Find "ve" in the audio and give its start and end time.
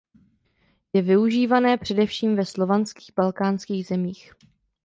2.35-2.45